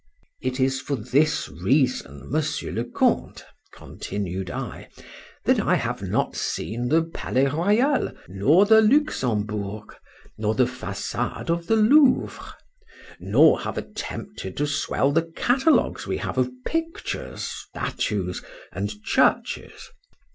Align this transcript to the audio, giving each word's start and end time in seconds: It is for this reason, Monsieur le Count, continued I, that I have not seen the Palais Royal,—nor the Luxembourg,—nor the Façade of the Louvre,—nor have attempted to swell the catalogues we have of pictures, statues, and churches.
It 0.41 0.59
is 0.59 0.81
for 0.81 0.95
this 0.95 1.47
reason, 1.47 2.31
Monsieur 2.31 2.71
le 2.71 2.85
Count, 2.85 3.45
continued 3.71 4.49
I, 4.49 4.89
that 5.45 5.59
I 5.59 5.75
have 5.75 6.01
not 6.01 6.35
seen 6.35 6.89
the 6.89 7.03
Palais 7.03 7.45
Royal,—nor 7.45 8.65
the 8.65 8.81
Luxembourg,—nor 8.81 10.55
the 10.55 10.65
Façade 10.65 11.51
of 11.51 11.67
the 11.67 11.75
Louvre,—nor 11.75 13.59
have 13.59 13.77
attempted 13.77 14.57
to 14.57 14.65
swell 14.65 15.11
the 15.11 15.31
catalogues 15.35 16.07
we 16.07 16.17
have 16.17 16.39
of 16.39 16.49
pictures, 16.65 17.43
statues, 17.43 18.41
and 18.71 19.03
churches. 19.03 19.87